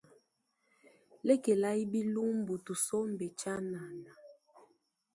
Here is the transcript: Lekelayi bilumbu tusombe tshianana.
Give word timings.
Lekelayi 1.27 1.83
bilumbu 1.91 2.53
tusombe 2.65 3.25
tshianana. 3.37 4.13